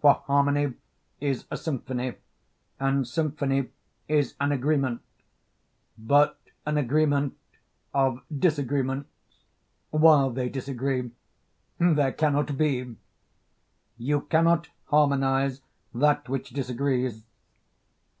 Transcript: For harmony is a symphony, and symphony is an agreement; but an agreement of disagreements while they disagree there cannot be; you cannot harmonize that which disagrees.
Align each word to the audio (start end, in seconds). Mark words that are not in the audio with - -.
For 0.00 0.22
harmony 0.28 0.74
is 1.20 1.46
a 1.50 1.56
symphony, 1.56 2.14
and 2.78 3.04
symphony 3.08 3.70
is 4.06 4.36
an 4.40 4.52
agreement; 4.52 5.02
but 5.98 6.38
an 6.64 6.76
agreement 6.76 7.36
of 7.92 8.22
disagreements 8.38 9.08
while 9.90 10.30
they 10.30 10.48
disagree 10.48 11.10
there 11.80 12.12
cannot 12.12 12.56
be; 12.56 12.94
you 13.98 14.20
cannot 14.20 14.68
harmonize 14.90 15.60
that 15.92 16.28
which 16.28 16.50
disagrees. 16.50 17.24